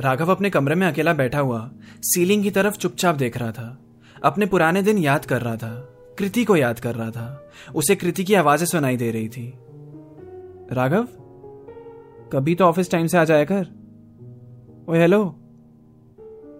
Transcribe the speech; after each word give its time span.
राघव 0.00 0.30
अपने 0.30 0.50
कमरे 0.50 0.74
में 0.74 0.86
अकेला 0.86 1.12
बैठा 1.12 1.38
हुआ 1.38 1.70
सीलिंग 2.02 2.42
की 2.42 2.50
तरफ़ 2.50 2.76
चुपचाप 2.76 3.14
देख 3.14 3.36
रहा 3.36 3.52
था। 3.52 3.78
अपने 4.24 4.46
पुराने 4.46 4.82
दिन 4.82 4.98
याद 4.98 5.24
कर 5.24 5.42
रहा 5.42 5.56
था। 5.56 5.74
कृति 6.18 6.44
को 6.44 6.56
याद 6.56 6.80
कर 6.80 6.94
रहा 6.94 7.10
था। 7.10 7.50
उसे 7.74 7.96
कृति 7.96 8.24
की 8.24 8.34
आवाज़ें 8.34 8.66
सुनाई 8.66 8.96
दे 8.96 9.10
रही 9.10 9.28
थी। 9.28 9.54
राघव, 10.72 11.08
कभी 12.32 12.54
तो 12.54 12.64
ऑफ़िस 12.64 12.90
टाइम 12.90 13.06
से 13.06 13.18
आ 13.18 13.24
जाया 13.24 13.44
कर। 13.44 13.66
ओ 14.88 14.94
हेलो 14.94 15.34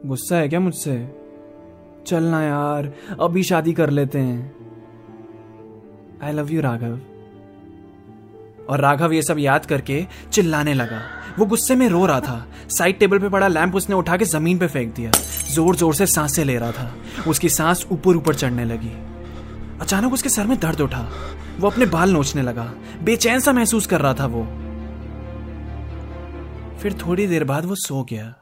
गुस्सा 0.06 0.36
है 0.36 0.48
क्या 0.48 0.60
मुझसे? 0.60 1.20
चलना 2.06 2.42
यार, 2.42 2.92
अभी 3.20 3.42
शादी 3.42 3.72
कर 3.72 3.90
लेते 3.90 4.18
हैं। 4.18 4.54
I 6.22 6.32
love 6.32 6.50
you 6.50 6.60
Raghav. 6.60 7.00
और 8.70 8.80
राघव 8.80 9.12
ये 9.12 9.22
सब 9.22 9.38
याद 9.38 9.66
करके 9.66 10.04
चिल्लाने 10.32 10.74
लगा। 10.74 11.00
वो 11.38 11.46
गुस्से 11.46 11.74
में 11.74 11.88
रो 11.88 12.04
रहा 12.06 12.20
था। 12.20 12.46
साइड 12.68 12.98
टेबल 12.98 13.18
पे 13.18 13.28
पड़ा 13.28 13.48
लैंप 13.48 13.74
उसने 13.74 13.96
उठा 13.96 14.16
के 14.16 14.24
ज़मीन 14.24 14.58
पे 14.58 14.66
फेंक 14.66 14.94
दिया। 14.94 15.10
ज़ोर 15.50 15.76
ज़ोर 15.76 15.94
से 15.94 16.06
साँसें 16.06 16.44
ले 16.44 16.58
रहा 16.58 16.72
था। 16.72 16.94
उसकी 17.28 17.48
सांस 17.48 17.86
ऊपर 17.92 18.16
ऊपर 18.16 18.34
चढ़ने 18.34 18.64
लगी। 18.64 18.92
अचानक 19.80 20.12
उसके 20.12 20.28
सर 20.28 20.46
में 20.46 20.58
दर्द 20.60 20.80
उठा। 20.80 21.08
वो 21.60 21.70
अपने 21.70 21.86
बाल 21.86 22.10
नोचने 22.10 22.42
लगा। 22.42 22.72
बेचैन 23.02 23.40
सा 23.40 23.52
महसूस 23.52 23.86
कर 23.86 24.00
रहा 24.00 24.14
था 24.14 24.26
वो। 24.26 24.44
फिर 26.78 26.98
थोड़ी 27.06 27.26
देर 27.26 27.44
बाद 27.44 27.64
वो 27.64 27.74
सो 27.74 28.02
गया। 28.02 28.34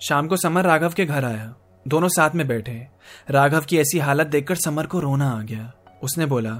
शाम 0.00 0.26
को 0.26 0.36
समर 0.36 0.64
राघव 0.64 0.92
के 0.92 1.04
घर 1.04 1.24
आया। 1.24 1.54
दोनों 1.88 2.08
साथ 2.08 2.30
में 2.30 2.46
बैठे। 2.48 2.86
राघव 3.30 3.64
की 3.68 3.78
ऐसी 3.78 3.98
हालत 3.98 4.26
देखकर 4.26 4.54
समर 4.54 4.86
को 4.86 5.00
रोना 5.00 5.30
आ 5.30 5.42
गया। 5.42 5.72
उसने 6.02 6.26
बोला, 6.26 6.56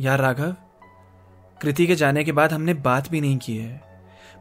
यार 0.00 0.20
राघव 0.20 0.54
कृति 1.62 1.86
के 1.86 1.94
जाने 1.94 2.24
के 2.24 2.32
बाद 2.32 2.52
हमने 2.52 2.74
बात 2.74 3.10
भी 3.10 3.20
नहीं 3.20 3.38
की 3.38 3.56
है। 3.56 3.82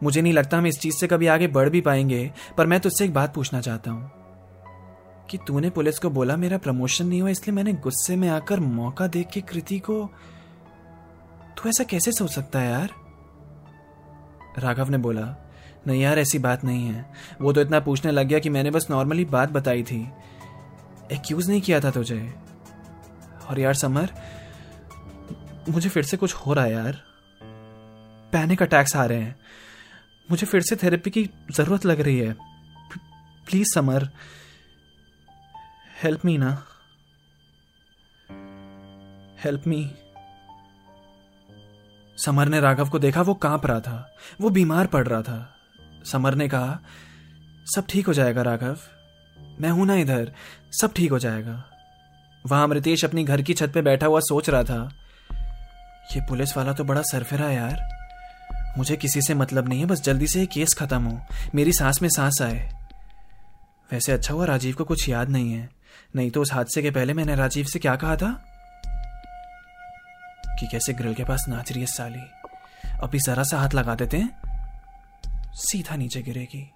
मुझे 0.03 0.21
नहीं 0.21 0.33
लगता 0.33 0.57
हम 0.57 0.67
इस 0.67 0.79
चीज़ 0.79 0.95
से 0.95 1.07
कभी 1.07 1.27
आगे 1.27 1.47
बढ़ 1.47 1.69
भी 1.69 1.81
पाएँगे, 1.81 2.31
पर 2.57 2.67
मैं 2.67 2.79
तुझसे 2.79 3.05
एक 3.05 3.13
बात 3.13 3.33
पूछना 3.33 3.61
चाहता 3.61 3.91
हूँ। 3.91 4.11
कि 5.29 5.37
तूने 5.37 5.69
पुलिस 5.69 5.99
को 5.99 6.09
बोला 6.09 6.35
मेरा 6.35 6.57
प्रमोशन 6.57 7.05
नहीं 7.05 7.21
हुआ, 7.21 7.29
इसलिए 7.29 7.55
मैंने 7.55 7.73
गुस्से 7.73 8.15
में 8.15 8.29
आकर 8.29 8.59
मौका 8.59 9.07
देख 9.07 9.27
के 9.27 9.41
कृति 9.41 9.79
को 9.79 10.11
तू 11.57 11.69
ऐसा 11.69 11.83
कैसे 11.83 12.11
सोच 12.11 12.31
सकता 12.31 12.59
है 12.59 12.71
यार? 12.71 12.89
राघव 14.57 14.89
ने 14.89 14.97
बोला, 14.97 15.35
नहीं 15.87 16.01
यार, 16.01 16.19
ऐसी 16.19 16.39
बात 16.39 16.63
नहीं 16.63 16.87
है। 16.87 17.13
वो 17.41 17.53
तो 17.53 17.61
इतना 17.61 17.79
पूछने 17.79 18.11
लग 18.11 18.27
गया 18.27 18.39
कि 18.39 18.49
मैंने 18.49 18.71
बस 18.71 18.87
नॉर्मली 18.89 19.25
बात 19.25 19.51
बताई 19.51 19.83
थी। 19.83 20.09
एक्यूज 21.13 21.49
नहीं 21.49 21.61
किया 21.61 21.79
था 21.79 21.91
तुझे। 21.91 22.33
और 23.49 23.59
यार 23.59 23.73
समर, 23.73 24.09
मुझे 25.69 25.89
फिर 25.89 26.03
से 26.03 26.17
कुछ 26.17 26.33
हो 26.33 26.53
रहा 26.53 26.65
है 26.65 26.73
यार। 26.73 27.06
पैनिक 28.37 28.61
अटैक्स 28.61 28.95
आ 28.95 29.05
रहे 29.05 29.21
हैं। 29.21 29.39
मुझे 30.31 30.47
फिर 30.47 30.61
से 30.61 30.75
थेरेपी 30.75 31.09
की 31.09 31.29
ज़रूरत 31.51 31.85
लग 31.85 31.99
रही 31.99 32.19
है। 32.19 32.33
प्लीज़, 33.45 33.67
समर, 33.75 34.09
हेल्प 36.03 36.25
मी 36.25 36.37
ना। 36.37 36.63
Help 39.43 39.67
me. 39.67 39.95
समर 42.25 42.47
ने 42.47 42.59
राघव 42.59 42.89
को 42.89 42.99
देखा, 42.99 43.21
वो 43.21 43.33
काँप 43.33 43.65
रहा 43.65 43.79
था। 43.79 44.15
वो 44.41 44.49
बीमार 44.49 44.87
पड़ 44.87 45.07
रहा 45.07 45.21
था। 45.21 45.55
समर 46.05 46.35
ने 46.35 46.49
कहा, 46.49 46.79
सब 47.75 47.85
ठीक 47.89 48.07
हो 48.07 48.13
जाएगा 48.13 48.41
राघव। 48.41 48.77
मैं 49.59 49.69
हूँ 49.69 49.85
ना 49.85 49.95
इधर। 49.95 50.33
सब 50.71 50.93
ठीक 50.93 51.11
हो 51.11 51.19
जाएगा। 51.19 51.63
वहाँ 52.45 52.63
अमृतेश 52.63 53.05
अपनी 53.05 53.23
घर 53.23 53.41
की 53.41 53.53
छत 53.53 53.71
पे 53.73 53.81
बैठा 53.81 54.05
हुआ 54.05 54.19
सोच 54.19 54.49
रहा 54.49 54.63
था। 54.63 54.91
ये 56.15 56.21
पुलिस 56.21 56.57
वाला 56.57 56.73
तो 56.73 56.83
बड़ा 56.83 57.01
सरफिरा 57.01 57.51
यार। 57.51 57.96
मुझे 58.77 58.95
किसी 58.95 59.21
से 59.21 59.33
मतलब 59.33 59.69
नहीं 59.69 59.79
है, 59.79 59.85
बस 59.85 60.01
जल्दी 60.01 60.27
से 60.27 60.39
ये 60.39 60.45
केस 60.45 60.73
खत्म 60.73 61.03
हो। 61.03 61.21
मेरी 61.55 61.73
सांस 61.73 62.01
में 62.01 62.09
सांस 62.09 62.37
आए। 62.41 62.87
वैसे 63.91 64.11
अच्छा 64.11 64.33
हुआ 64.33 64.45
राजीव 64.45 64.75
को 64.75 64.83
कुछ 64.83 65.09
याद 65.09 65.29
नहीं 65.29 65.53
है। 65.53 65.69
नहीं 66.15 66.31
तो 66.31 66.41
उस 66.41 66.53
हादसे 66.53 66.81
के 66.81 66.91
पहले 66.91 67.13
मैंने 67.13 67.35
राजीव 67.35 67.65
से 67.65 67.79
क्या 67.79 67.95
कहा 67.95 68.15
था? 68.15 68.53
कि 70.59 70.67
कैसे 70.67 70.93
ग्रिल 70.93 71.13
के 71.13 71.23
पास 71.23 71.45
नाच 71.49 71.71
रही 71.71 71.81
है 71.81 71.87
साली। 71.87 72.23
अभी 72.89 73.19
जरा 73.19 73.43
सा 73.43 73.59
हाथ 73.59 73.69
लगा 73.73 73.95
देते 73.95 74.17
हैं, 74.17 74.39
सीधा 75.53 75.95
नीचे 75.95 76.21
गिरेगी। 76.21 76.71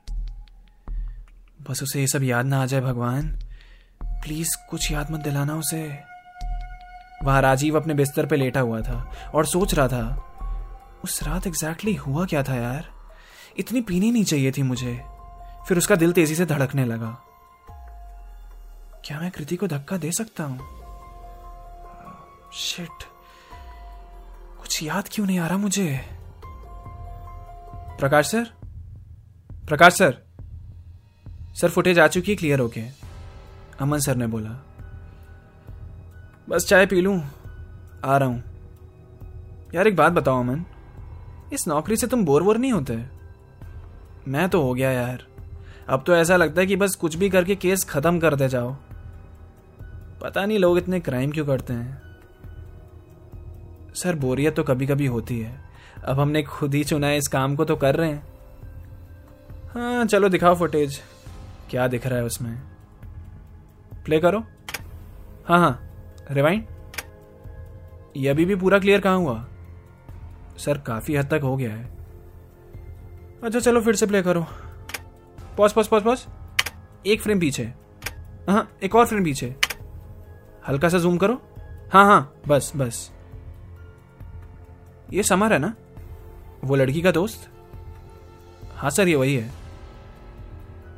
बस 1.70 1.84
उसे 1.84 2.00
ये 2.00 2.08
सब 2.08 2.24
याद 2.24 2.46
ना 2.46 2.64
आ 2.64 2.66
जाए 2.66 2.82
भगवान। 2.82 3.40
प्लीज़ 4.06 4.50
कुछ 4.70 4.92
याद 4.92 5.12
मत 5.12 5.20
दिलाना 5.20 5.56
उसे। 5.56 6.00
वहाँ 7.24 7.42
राजीव 7.42 7.80
अपने 7.80 7.94
बिस्तर 7.94 8.26
पे 8.26 8.36
लेटा 8.36 8.60
हुआ 8.60 8.82
था 8.82 9.12
और 9.36 9.46
सोच 9.46 9.74
रहा 9.74 9.88
था 9.88 10.28
उस 11.04 11.24
रात 11.24 11.48
एग्जैक्टली 11.48 11.92
exactly 11.92 12.16
हुआ 12.16 12.26
क्या 12.26 12.44
था 12.44 12.56
यार? 12.56 12.92
इतनी 13.58 13.82
पीनी 13.82 14.12
नहीं 14.12 14.24
चाहिए 14.24 14.52
थी 14.52 14.64
मुझे। 14.64 15.06
फिर 15.68 15.78
उसका 15.78 15.96
दिल 15.96 16.14
तेज़ी 16.14 16.36
से 16.36 16.46
धड़कने 16.46 16.86
लगा। 16.86 17.10
क्या 19.06 19.20
मैं 19.20 19.32
कृति 19.32 19.56
को 19.56 19.68
धक्का 19.68 19.98
दे 19.98 20.12
सकता 20.12 20.44
हूँ? 20.44 20.60
शिट 22.54 23.04
कुछ 24.60 24.84
याद 24.84 25.10
क्यों 25.12 25.26
नहीं 25.26 25.40
आ 25.40 25.48
रहा 25.48 25.58
मुझे? 25.58 26.06
Prakash 28.00 28.28
sir? 28.28 28.44
Prakash 29.68 29.94
sir? 29.94 30.22
Sir 31.62 31.70
footage 31.70 32.00
आ 32.00 32.08
चुकी 32.08 32.32
है 32.32 32.36
क्लियर 32.36 32.60
होके 32.60 32.82
अमन 33.80 34.00
सर 34.00 34.16
ने 34.16 34.28
बोला। 34.28 34.50
बस 36.50 36.66
चाय 36.66 36.86
पी 36.86 37.02
लूँ, 37.02 37.24
आ 38.06 38.18
रहा 38.18 38.30
हूँ। 38.30 38.44
यार, 39.76 39.88
एक 39.88 39.96
बात 39.96 40.12
बताओ 40.12 40.40
अमन। 40.40 40.66
इस 41.54 41.68
नौकरी 41.68 41.98
से 41.98 42.08
तुम 42.08 42.26
बोर 42.26 42.44
वोर 42.44 42.58
नहीं 42.58 42.72
होते? 42.72 43.06
मैं 44.28 44.50
तो 44.50 44.62
हो 44.62 44.74
गया 44.74 44.92
यार। 44.92 45.28
अब 45.90 46.04
तो 46.08 46.16
ऐसा 46.16 46.36
लगता 46.36 46.62
है 46.62 46.68
कि 46.68 46.76
बस 46.76 46.96
कुछ 46.96 47.16
भी 47.16 47.30
करके 47.30 47.56
केस 47.56 47.84
खत्म 47.84 48.20
कर 48.20 48.36
दे 48.36 48.50
जाओ। 48.50 48.76
पता 50.22 50.46
नहीं 50.46 50.60
लोग 50.60 50.78
इतने 50.78 51.00
क्राइम 51.00 51.32
क्यों 51.32 51.46
करते 51.46 51.74
हैं। 51.74 52.02
सर, 53.96 54.16
बोरियत 54.16 54.56
तो 54.56 54.64
कभी 54.64 54.88
कभी 54.88 55.06
होती 55.06 55.40
है। 55.40 55.62
अब 56.06 56.20
हमने 56.20 56.44
खुद 56.44 56.74
ही 56.74 56.84
चुना 56.84 57.08
है, 57.08 57.18
इस 57.18 57.28
काम 57.28 57.56
को 57.56 57.66
तो 57.66 57.76
कर 57.76 57.96
रहे 57.96 58.10
हैं। 58.10 58.24
हाँ 59.74 60.06
चलो 60.06 60.30
दिखाओ 60.30 60.56
फुटेज 60.56 61.02
क्या 61.70 61.88
दिख 61.88 62.08
रहा 62.08 62.20
है 62.20 62.26
उसमें? 62.26 62.62
प्ले 64.06 64.20
करो। 64.20 64.40
हाँ 65.46 65.60
हाँ। 65.60 65.90
रिवाइंड 66.32 66.64
ये 68.18 68.30
अभी 68.30 68.46
भी 68.46 68.56
पूरा 68.56 68.80
क्लियर 68.80 69.02
कहाँ 69.02 69.18
हुआ? 69.18 69.46
सर, 70.66 70.78
काफ़ी 70.78 71.16
हद 71.16 71.30
तक 71.30 71.42
हो 71.44 71.56
गया 71.58 71.74
है। 71.74 71.84
अच्छा 73.44 73.60
चलो 73.60 73.82
फिर 73.82 73.96
से 73.96 74.06
प्ले 74.06 74.22
करो। 74.22 74.46
पॉज 75.58 75.74
पॉज 75.74 75.88
पॉज 75.88 76.04
पॉज 76.04 76.26
एक 77.08 77.22
फ्रेम 77.22 77.40
पीछे। 77.40 77.64
हाँ 78.50 78.70
एक 78.84 78.96
और 78.96 79.06
फ्रेम 79.06 79.24
पीछे। 79.24 79.56
हल्का 80.68 80.90
सा 80.90 80.98
जूम 80.98 81.18
करो। 81.18 81.42
हाँ 81.94 82.06
हाँ 82.06 82.42
बस 82.48 82.72
बस। 82.76 83.12
ये 85.14 85.24
समर 85.24 85.54
है 85.54 85.60
ना? 85.60 85.74
वो 86.64 86.76
लड़की 86.76 87.02
का 87.02 87.12
दोस्त? 87.12 87.50
हाँ 88.76 88.90
सर, 88.90 89.08
ये 89.08 89.16
वही 89.16 89.36
है। 89.36 89.50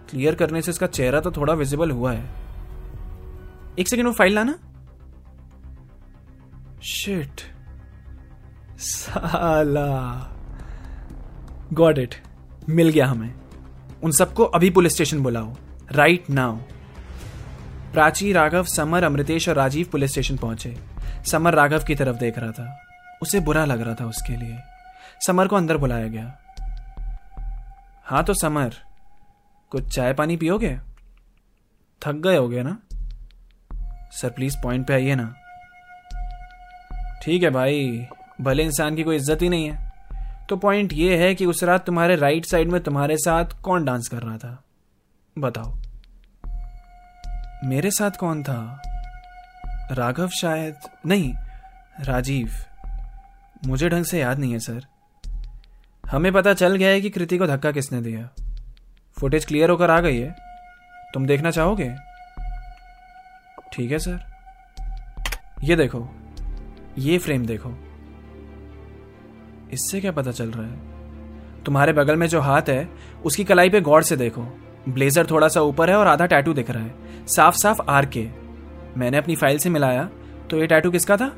क्लियर 0.10 0.36
करने 0.36 0.62
से 0.62 0.72
इसका 0.72 0.88
चेहरा 0.88 1.20
तो 1.22 1.32
थोड़ा 1.32 1.54
विजिबल 1.54 1.92
हुआ 1.92 2.12
है। 2.12 2.30
एक 3.80 3.88
सेकेंड 3.88 4.08
वो 4.08 4.14
फ़ाइल 4.14 4.36
लाना। 4.36 4.56
शिट 6.84 7.42
साला। 8.84 9.90
गॉड 11.74 11.98
इट 11.98 12.16
मिल 12.70 12.90
गया 12.90 13.08
हमें। 13.08 13.34
उन 14.04 14.12
सबको 14.12 14.44
अभी 14.44 14.70
पुलिस 14.70 14.94
स्टेशन 14.94 15.24
बुलाओ। 15.24 15.56
राइट 15.92 16.30
नाउ 16.30 16.56
प्राची, 17.94 18.34
राघव, 18.34 18.64
समर, 18.64 19.04
अमृतेश 19.04 19.50
और 19.50 19.56
राजीव 19.56 19.88
पुलिस 19.92 20.12
स्टेशन 20.12 20.38
पहुँचे। 20.38 20.78
समर 21.26 21.54
राघव 21.54 21.84
की 21.84 21.96
तरफ़ 21.96 22.18
देख 22.18 22.38
रहा 22.38 22.52
था। 22.52 22.80
उसे 23.22 23.40
बुरा 23.40 23.66
लग 23.66 23.82
रहा 23.82 23.96
था 23.96 24.06
उसके 24.06 24.36
लिए। 24.36 24.60
समर 25.28 25.48
को 25.48 25.56
अंदर 25.56 25.78
बुलाया 25.78 26.08
गया। 26.08 26.38
हाँ 28.06 28.24
तो 28.24 28.34
समर, 28.34 28.74
कुछ 29.70 29.96
चाय 29.96 30.14
पानी 30.14 30.38
पियोगे? 30.38 30.78
थक 32.06 32.14
गए 32.14 32.38
होगे 32.38 32.64
ना? 32.64 32.78
सर 34.12 34.30
प्लीज़ 34.30 34.58
पॉइंट 34.64 34.88
पे 34.88 34.94
आइए 34.94 35.16
ना। 35.16 35.36
ठीक 37.24 37.44
है 37.44 37.50
भाई। 37.50 38.08
भले 38.42 38.64
इंसान 38.64 38.96
की 38.96 39.04
कोई 39.04 39.16
इज़्ज़त 39.16 39.42
ही 39.42 39.50
नहीं 39.50 39.72
है। 39.72 39.94
तो 40.50 40.58
पॉइंट 40.58 40.94
ये 40.94 41.18
है 41.18 41.36
कि 41.36 41.46
उस 41.46 41.64
रात 41.64 41.86
तुम्हारे 41.86 42.16
राइट 42.16 42.46
साइड 42.46 42.70
में 42.70 42.84
तुम्हारे 42.84 43.18
साथ 43.18 43.46
कौन 43.62 43.86
डांस 43.86 44.08
कर 44.08 44.18
रहा 44.18 44.38
था? 44.38 44.64
बताओ। 45.38 45.74
मेरे 47.66 47.92
साथ 47.92 48.12
कौन 48.12 48.44
था? 48.44 48.82
राघव 49.92 50.28
शायद, 50.28 50.76
नहीं, 51.06 51.34
राजीव। 52.00 52.50
मुझे 53.66 53.90
ढंग 53.90 54.06
से 54.06 54.20
याद 54.20 54.40
नहीं 54.40 54.54
है, 54.54 54.60
सर। 54.60 54.86
हमें 56.06 56.34
पता 56.34 56.54
चल 56.54 56.76
गया 56.76 56.90
है 56.90 57.02
कि 57.02 57.10
कृति 57.10 57.38
को 57.38 57.48
धक्का 57.48 57.72
किसने 57.72 58.02
दिया। 58.02 58.30
फुटेज 59.20 59.46
क्लियर 59.46 59.70
होकर 59.70 59.90
आ 59.90 60.00
गई 60.00 60.18
है। 60.18 60.36
तुम 61.14 61.26
देखना 61.26 61.52
चाहोगे? 61.52 61.96
ठीक 63.74 63.92
है, 63.92 64.00
सर। 64.00 64.20
ये 65.64 65.76
देखो। 65.76 66.10
ये 66.98 67.18
फ्रेम 67.18 67.46
देखो। 67.46 67.83
इससे 69.74 70.02
क्या 70.02 70.12
पता 70.12 70.32
चल 70.32 70.52
रहा 70.52 70.68
है? 70.68 70.80
तुम्हारे 71.64 71.94
बगल 71.94 72.16
में 72.16 72.28
जो 72.28 72.42
हाथ 72.42 72.62
है 72.62 72.90
उसकी 73.26 73.44
कलाई 73.44 73.70
पे 73.70 73.82
गौर 73.82 74.04
से 74.04 74.18
देखो। 74.18 74.42
ब्लेजर 74.90 75.26
थोड़ा 75.26 75.48
सा 75.48 75.62
ऊपर 75.62 75.90
है 75.90 75.96
और 75.96 76.08
आधा 76.08 76.26
टैटू 76.26 76.54
दिख 76.54 76.72
रहा 76.72 76.84
है। 76.84 76.96
साफ़ 77.28 77.56
साफ़ 77.56 77.82
आर 77.90 78.06
के। 78.06 78.30
मैंने 78.98 79.18
अपनी 79.18 79.36
फ़ाइल 79.36 79.58
से 79.58 79.70
मिलाया। 79.70 80.10
तो 80.50 80.58
ये 80.58 80.68
टैटू 80.68 80.92
किसका 80.92 81.18
था? 81.18 81.32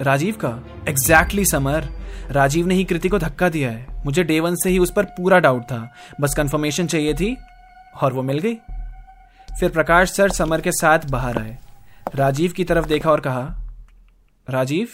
राजीव 0.00 0.36
का। 0.36 0.62
एग्जैक्टली 0.88 1.44
exactly, 1.44 1.50
समर 1.50 1.88
राजीव 2.30 2.66
ने 2.66 2.74
ही 2.74 2.84
कृति 2.84 3.08
को 3.08 3.18
धक्का 3.18 3.48
दिया 3.48 3.70
है। 3.70 3.86
मुझे 4.04 4.24
डे 4.24 4.40
वन 4.40 4.54
से 4.54 4.70
ही 4.70 4.78
उस 4.78 4.92
पर 4.92 5.04
पूरा 5.04 5.38
डाउट 5.38 5.62
था। 5.62 5.94
बस 6.20 6.34
कंफर्मेशन 6.34 6.86
चाहिए 6.86 7.14
थी 7.14 7.36
और 8.02 8.12
वो 8.12 8.22
मिल 8.22 8.38
गई। 8.38 8.54
फिर 9.60 9.70
प्रकाश 9.70 10.12
सर 10.12 10.30
समर 10.30 10.60
के 10.60 10.72
साथ 10.72 10.98
बाहर 11.10 11.38
आए। 11.38 11.58
राजीव 12.14 12.52
की 12.52 12.64
तरफ़ 12.64 12.86
देखा 12.86 13.10
और 13.10 13.20
कहा 13.20 13.56
Rajiv 14.50 14.88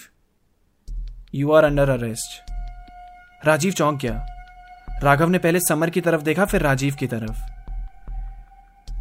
you 1.34 1.52
are 1.52 1.64
under 1.64 1.88
arrest 1.88 2.50
Rajiv 3.46 3.72
चौंक 3.72 4.00
गया। 4.00 4.26
राघव 5.02 5.28
ने 5.28 5.38
पहले 5.38 5.60
समर 5.60 5.90
की 5.90 6.00
तरफ़ 6.00 6.22
देखा, 6.22 6.44
फिर 6.44 6.60
राजीव 6.60 6.94
की 6.94 7.06
तरफ़। 7.06 7.42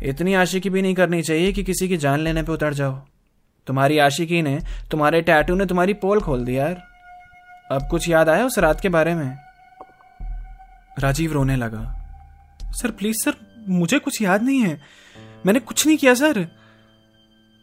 इतनी 0.03 0.33
आशिकी 0.33 0.69
भी 0.69 0.81
नहीं 0.81 0.95
करनी 0.95 1.21
चाहिए 1.21 1.51
कि 1.51 1.63
किसी 1.63 1.87
की 1.87 1.97
जान 1.97 2.19
लेने 2.19 2.43
पे 2.43 2.51
उतर 2.51 2.73
जाओ। 2.73 3.05
तुम्हारी 3.67 3.97
आशिकी 3.97 4.41
ने 4.41 4.59
तुम्हारे 4.91 5.21
टैटू 5.21 5.55
ने 5.55 5.65
तुम्हारी 5.65 5.93
पोल 5.93 6.21
खोल 6.21 6.45
दिया 6.45 6.67
यार। 6.67 6.83
अब 7.71 7.87
कुछ 7.87 8.09
याद 8.09 8.29
आया 8.29 8.45
उस 8.45 8.59
रात 8.59 8.81
के 8.81 8.89
बारे 8.89 9.15
में? 9.15 9.37
राजीव 10.99 11.33
रोने 11.33 11.55
लगा। 11.55 11.95
सर 12.63 12.91
प्लीज़ 12.91 13.17
सर, 13.17 13.33
मुझे 13.69 13.99
कुछ 13.99 14.21
याद 14.21 14.43
नहीं 14.43 14.59
है। 14.59 14.81
मैंने 15.45 15.59
कुछ 15.59 15.87
नहीं 15.87 15.97
किया, 15.97 16.13
सर। 16.13 16.39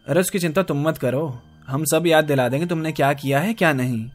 अरे, 0.08 0.20
उसकी 0.20 0.38
चिंता 0.38 0.62
तुम 0.62 0.88
मत 0.88 0.98
करो। 0.98 1.42
हम 1.68 1.84
सब 1.84 2.06
याद 2.06 2.24
दिला 2.24 2.48
देंगे 2.48 2.66
तुमने 2.66 2.92
क्या 2.92 3.12
किया 3.12 3.40
है, 3.40 3.54
क्या 3.54 3.72
नहीं। 3.72 4.10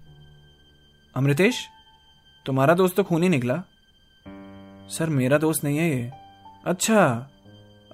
अमृतेश, 1.15 1.67
तुम्हारा 2.45 2.73
दोस्त 2.73 2.95
तो 2.95 3.03
खून 3.03 3.23
ही 3.23 3.29
निकला। 3.29 3.55
सर, 4.89 5.09
मेरा 5.09 5.37
दोस्त 5.37 5.63
नहीं 5.63 5.77
है 5.77 5.89
ये। 5.89 6.11
अच्छा 6.65 7.05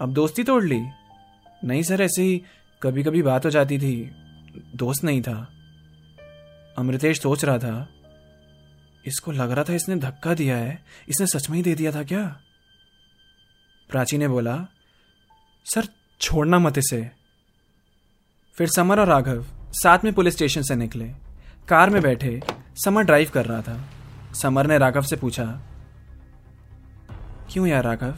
अब 0.01 0.13
दोस्ती 0.13 0.43
तोड़ 0.43 0.63
ली। 0.63 0.79
नहीं 1.63 1.83
सर, 1.83 2.01
ऐसे 2.01 2.21
ही 2.21 2.41
कभी 2.81 3.03
कभी 3.03 3.21
बात 3.21 3.45
हो 3.45 3.49
जाती 3.49 3.77
थी। 3.79 3.95
दोस्त 4.75 5.03
नहीं 5.03 5.21
था। 5.21 5.35
अमृतेश 6.77 7.21
सोच 7.21 7.45
रहा 7.45 7.57
था, 7.57 7.87
इसको 9.05 9.31
लग 9.31 9.51
रहा 9.51 9.63
था 9.63 9.73
इसने 9.73 9.95
धक्का 9.95 10.33
दिया 10.33 10.57
है। 10.57 10.83
इसने 11.09 11.27
सच 11.27 11.49
में 11.49 11.57
ही 11.57 11.63
दे 11.63 11.75
दिया 11.75 11.91
था 11.91 12.03
क्या? 12.03 12.23
प्राची 13.89 14.17
ने 14.17 14.27
बोला, 14.27 14.57
सर, 15.65 15.87
छोड़ना 16.21 16.59
मत 16.59 16.77
इसे। 16.77 17.09
फिर 18.55 18.67
समर 18.67 18.99
और 18.99 19.07
राघव 19.07 19.45
साथ 19.73 20.03
में 20.03 20.13
पुलिस 20.13 20.33
स्टेशन 20.33 20.61
से 20.61 20.75
निकले। 20.75 21.05
कार 21.67 21.89
में 21.89 22.01
बैठे 22.01 22.41
समर 22.77 23.03
ड्राइव 23.03 23.29
कर 23.33 23.45
रहा 23.45 23.61
था। 23.61 23.79
समर 24.33 24.67
ने 24.67 24.77
राघव 24.77 25.01
से 25.01 25.15
पूछा, 25.15 25.45
क्यों 27.51 27.67
यार 27.67 27.83
राघव? 27.83 28.15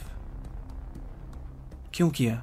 क्यों 1.94 2.08
किया? 2.10 2.34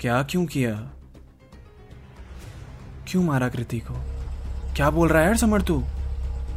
क्या 0.00 0.22
क्यों 0.22 0.44
किया? 0.46 0.74
क्यों 3.08 3.22
मारा 3.22 3.48
कृति 3.48 3.78
को? 3.80 3.94
क्या 4.76 4.90
बोल 4.90 5.08
रहा 5.08 5.20
है 5.20 5.26
यार 5.26 5.36
समर 5.36 5.62
तू? 5.62 5.82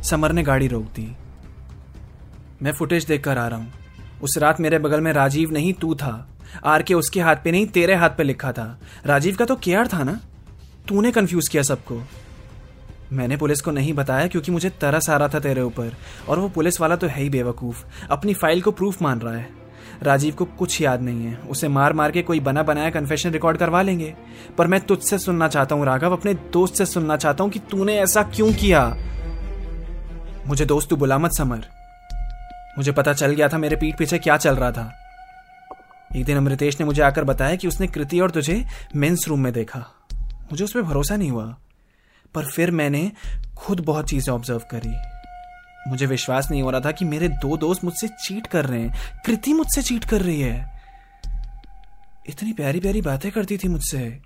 समर 0.03 0.31
ने 0.31 0.44
गाड़ी 0.44 0.68
रोक 0.68 0.83
दी। 0.83 1.07
मैं 2.62 2.71
फुटेज 2.71 3.06
देखकर 3.06 3.38
आ 3.38 3.47
रहा 3.47 3.59
हूँ। 3.59 3.74
उस 4.21 4.38
रात 4.38 4.59
मेरे 4.59 4.80
बगल 4.80 5.01
में 5.01 5.12
राजीव 5.13 5.51
नहीं 5.51 5.74
तू 5.74 5.95
था। 5.95 6.27
आर 6.65 6.83
के 6.83 6.94
उसके 6.94 7.21
हाथ 7.21 7.36
पे 7.36 7.51
नहीं, 7.51 7.65
तेरे 7.65 7.95
हाथ 7.95 8.09
पे 8.09 8.24
लिखा 8.24 8.51
था। 8.51 8.80
राजीव 9.06 9.36
का 9.36 9.45
तो 9.45 9.56
केयर 9.56 9.88
था 9.88 10.03
ना? 10.03 10.19
तूने 10.88 11.12
कंफ्यूज 11.12 11.47
किया 11.47 11.63
सबको। 11.63 12.01
मैंने 13.13 13.38
पुलिस 13.38 13.61
को 13.61 13.71
नहीं 13.71 13.94
बताया 13.94 14.27
क्योंकि 14.27 14.51
मुझे 14.51 14.69
तरस 14.69 15.09
आ 15.09 15.17
रहा 15.17 15.27
था 15.27 15.39
तेरे 15.39 15.61
ऊपर। 15.61 15.95
और 16.29 16.39
वो 16.39 16.50
पुलिस 16.50 16.81
वाला 16.81 16.95
तो 16.95 17.07
है 17.07 17.21
ही 17.21 17.29
बेवकूफ़। 17.29 17.85
अपनी 18.11 18.33
फ़ाइल 18.33 18.61
को 18.61 18.71
प्रूफ 18.71 19.01
मान 19.01 19.19
रहा 19.19 19.33
है। 19.33 19.50
राजीव 20.03 20.33
को 20.33 20.45
कुछ 20.45 20.81
याद 20.81 21.01
नहीं 21.01 21.25
है। 21.25 21.35
उसे 21.35 21.67
मार 21.67 21.94
मार 21.94 22.11
के 22.11 22.21
कोई 22.21 22.39
बना 22.39 22.63
बनाया 22.63 22.89
कन्फेशन 22.89 23.31
रिकॉर्ड 23.31 23.57
करवा 23.57 23.81
लेंगे। 23.81 24.15
पर 24.57 24.67
मैं 24.67 24.79
तुझसे 24.79 25.19
सुनना 25.19 25.47
चाहता 25.47 25.75
हूँ, 25.75 25.85
राघव। 25.85 26.11
अपने 26.11 26.33
दोस्त 26.33 26.75
से 26.75 26.85
सुनना 26.85 27.17
चाहता 27.17 27.44
हूँ 27.44 27.51
कि 27.51 27.59
तूने 27.59 27.95
ऐसा 27.95 28.23
क्यों 28.23 28.53
किया? 28.53 28.97
मुझे 30.47 30.65
दोस्त 30.65 30.89
तू 30.89 30.95
बुला 30.95 31.17
मत, 31.17 31.31
समर। 31.31 31.65
मुझे 32.77 32.91
पता 32.91 33.13
चल 33.13 33.31
गया 33.31 33.50
था 33.50 33.57
मेरे 33.57 33.75
पीठ 33.75 33.97
पीछे 33.97 34.17
क्या 34.17 34.38
चल 34.38 34.55
रहा 34.55 34.71
था। 34.71 34.94
एक 36.15 36.25
दिन 36.25 36.38
अमृतेश 36.38 36.79
ने 36.79 36.85
मुझे 36.85 37.01
आकर 37.01 37.23
बताया 37.23 37.55
कि 37.55 37.67
उसने 37.67 37.88
कृति 37.88 38.19
और 38.19 38.31
तुझे 38.31 38.65
मेंस 38.95 39.25
रूम 39.27 39.39
में 39.39 39.53
देखा। 39.53 39.85
मुझे 40.51 40.63
उस 40.63 40.71
पर 40.71 40.81
भरोसा 40.81 41.15
नहीं 41.15 41.29
हुआ। 41.29 41.55
पर 42.35 42.45
फिर 42.45 42.71
मैंने 42.71 43.11
खुद 43.57 43.79
बहुत 43.79 44.09
चीज़ें 44.09 44.33
ऑब्ज़र्व 44.33 44.59
करी। 44.59 44.95
मुझे 45.89 46.05
विश्वास 46.05 46.51
नहीं 46.51 46.61
हो 46.61 46.71
रहा 46.71 46.81
था 46.81 46.91
कि 46.91 47.05
मेरे 47.05 47.27
दो 47.27 47.57
दोस्त 47.57 47.83
मुझसे 47.83 48.07
चीट 48.07 48.47
कर 48.47 48.65
रहे 48.65 48.81
हैं। 48.81 49.21
कृति 49.25 49.53
मुझसे 49.53 49.81
चीट 49.81 50.05
कर 50.05 50.21
रही 50.21 50.41
है। 50.41 50.81
इतनी 52.29 52.53
प्यारी 52.53 52.79
प्यारी 52.79 53.01
बातें 53.01 53.31
करती 53.31 53.57
थी 53.57 53.67
मुझसे। 53.67 54.21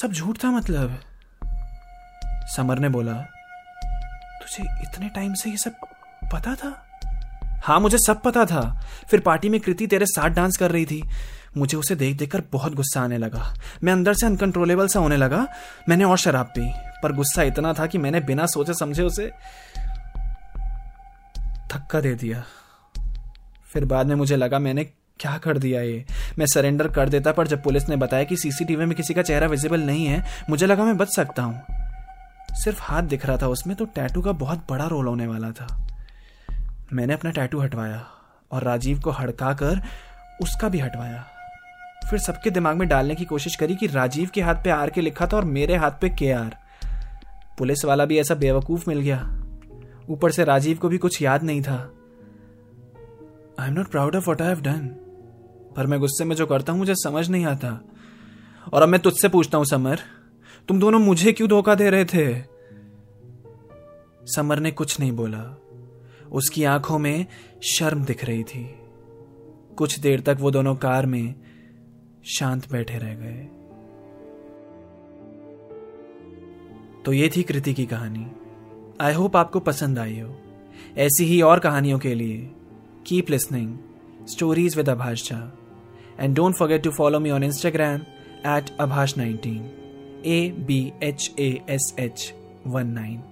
सब 0.00 0.12
झूठ 0.12 0.44
था 0.44 0.50
मतलब। 0.50 1.00
समर 2.56 2.78
ने 2.78 2.88
बोला, 2.88 3.12
तुझे 4.42 4.64
इतने 4.82 5.08
टाइम 5.08 5.34
से 5.34 5.50
ये 5.50 5.56
सब 5.56 5.72
पता 6.32 6.54
था? 6.54 6.93
हाँ 7.64 7.80
मुझे 7.80 7.98
सब 7.98 8.22
पता 8.22 8.44
था। 8.44 8.80
फिर 9.08 9.20
पार्टी 9.20 9.48
में 9.48 9.60
कृति 9.60 9.86
तेरे 9.86 10.06
साथ 10.06 10.28
डांस 10.28 10.56
कर 10.56 10.70
रही 10.70 10.86
थी। 10.86 11.02
मुझे 11.56 11.76
उसे 11.76 11.94
देख 11.94 12.16
देखकर 12.16 12.42
बहुत 12.52 12.74
गुस्सा 12.74 13.00
आने 13.00 13.18
लगा। 13.18 13.54
मैं 13.84 13.92
अंदर 13.92 14.14
से 14.14 14.26
अनकंट्रोलेबल 14.26 14.88
सा 14.88 15.00
होने 15.00 15.16
लगा। 15.16 15.46
मैंने 15.88 16.04
और 16.04 16.18
शराब 16.18 16.46
पी, 16.46 16.72
पर 17.02 17.12
गुस्सा 17.12 17.42
इतना 17.42 17.72
था 17.72 17.86
कि 17.86 17.98
मैंने 17.98 18.20
बिना 18.20 18.46
सोचे 18.46 18.74
समझे 18.74 19.02
उसे 19.02 19.32
धक्का 21.72 22.00
दे 22.00 22.14
दिया। 22.14 22.44
फिर 23.72 23.84
बाद 23.84 24.06
में 24.06 24.14
मुझे 24.14 24.36
लगा, 24.36 24.58
मैंने 24.58 24.84
क्या 25.20 25.38
कर 25.38 25.58
दिया 25.58 25.80
ये? 25.80 26.04
मैं 26.38 26.46
सरेंडर 26.46 26.88
कर 26.88 27.08
देता, 27.08 27.32
पर 27.32 27.46
जब 27.46 27.62
पुलिस 27.62 27.88
ने 27.88 27.96
बताया 27.96 28.24
कि 28.24 28.36
सीसीटीवी 28.36 28.84
में 28.84 28.96
किसी 28.96 29.14
का 29.14 29.22
चेहरा 29.22 29.46
विजिबल 29.46 29.80
नहीं 29.80 30.06
है, 30.06 30.24
मुझे 30.50 30.66
लगा 30.66 30.84
मैं 30.84 30.96
बच 30.96 31.08
सकता 31.08 31.42
हूँ। 31.42 31.62
सिर्फ़ 32.52 32.78
हाथ 32.82 33.02
दिख 33.02 33.26
रहा 33.26 33.36
था 33.36 33.48
उसमें 33.48 33.76
तो 33.76 33.84
टैटू 33.84 34.22
का 34.22 34.32
बहुत 34.32 34.66
बड़ा 34.70 34.86
रोल 34.86 35.06
होने 35.06 35.26
वाला 35.26 35.50
था। 35.50 35.93
मैंने 36.94 37.14
अपना 37.14 37.30
टैटू 37.30 37.60
हटवाया 37.60 38.06
और 38.52 38.62
राजीव 38.62 39.00
को 39.00 39.10
हड़का 39.10 39.52
कर 39.52 39.82
उसका 40.42 40.68
भी 40.68 40.78
हटवाया। 40.78 41.26
फिर 42.10 42.18
सबके 42.18 42.50
दिमाग 42.50 42.76
में 42.76 42.88
डालने 42.88 43.14
की 43.14 43.24
कोशिश 43.24 43.56
करी 43.56 43.76
कि 43.76 43.86
राजीव 43.86 44.30
के 44.34 44.40
हाथ 44.40 44.54
पे 44.54 44.70
आर 44.70 44.90
के 44.90 45.00
लिखा 45.00 45.26
था 45.26 45.36
और 45.36 45.44
मेरे 45.44 45.76
हाथ 45.76 45.90
पे 45.90 46.08
के 46.08 46.32
आर। 46.32 46.56
पुलिस 47.58 47.84
वाला 47.84 48.04
भी 48.04 48.18
ऐसा 48.18 48.34
बेवकूफ़ 48.34 48.84
मिल 48.88 49.00
गया। 49.00 49.40
ऊपर 50.08 50.30
से 50.30 50.44
राजीव 50.44 50.76
को 50.76 50.88
भी 50.88 50.98
कुछ 50.98 51.22
याद 51.22 51.42
नहीं 51.42 51.62
था। 51.62 51.92
I 53.60 53.68
am 53.68 53.74
not 53.74 53.86
proud 53.86 54.16
of 54.16 54.30
what 54.30 54.42
I 54.42 54.54
done 54.54 54.96
पर 55.76 55.86
मैं 55.86 56.00
गुस्से 56.00 56.24
में 56.24 56.36
जो 56.36 56.46
करता 56.46 56.72
हूँ, 56.72 56.80
मुझे 56.80 56.94
समझ 56.94 57.28
नहीं 57.28 57.46
आता। 57.46 57.80
और 58.72 58.82
अब 58.82 58.88
मैं 58.88 59.00
तुझसे 59.00 59.28
पूछता 59.28 59.58
हूँ, 59.58 59.66
समर, 59.66 59.98
तुम 60.68 60.80
दोनों 60.80 60.98
मुझे 60.98 61.32
क्यों 61.32 61.48
धोखा 61.48 61.74
दे 61.74 61.90
रहे 61.90 62.04
थे? 62.04 62.42
समर 64.26 64.58
ने 64.58 64.70
कुछ 64.70 65.00
नहीं 65.00 65.12
बोला। 65.12 65.63
उसकी 66.34 66.64
आँखों 66.64 66.98
में 66.98 67.26
शर्म 67.62 68.04
दिख 68.04 68.24
रही 68.24 68.44
थी। 68.44 68.74
कुछ 69.76 69.98
देर 69.98 70.20
तक 70.20 70.36
वो 70.40 70.50
दोनों 70.50 70.76
कार 70.76 71.06
में 71.06 71.34
शांत 72.24 72.72
बैठे 72.72 72.98
रह 72.98 73.14
गए। 73.14 73.48
तो 77.04 77.12
ये 77.12 77.30
थी 77.36 77.42
कृति 77.42 77.74
की 77.74 77.86
कहानी। 77.86 78.26
आई 79.00 79.12
होप 79.12 79.36
आपको 79.36 79.60
पसंद 79.60 79.98
आई 79.98 80.18
हो। 80.20 80.36
ऐसी 80.96 81.24
ही 81.24 81.42
और 81.42 81.58
कहानियों 81.58 81.98
के 81.98 82.14
लिए 82.14 82.50
keep 83.06 83.30
listening 83.30 83.78
stories 84.28 84.76
with 84.76 84.88
Abhash 84.88 85.28
Jha 85.28 85.58
and 86.20 86.36
don't 86.36 86.54
forget 86.54 86.82
to 86.82 86.90
follow 86.90 87.20
me 87.20 87.30
on 87.30 87.42
Instagram 87.42 88.00
at 88.46 88.76
Abhash 88.80 89.16
nineteen 89.18 89.62
A 90.26 90.56
B 90.58 90.92
H 91.02 91.34
A 91.38 91.60
S 91.68 91.94
H 91.98 92.34
one 92.66 92.86
nine 92.86 93.22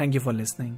thank 0.00 0.14
you 0.14 0.20
for 0.20 0.34
listening 0.34 0.76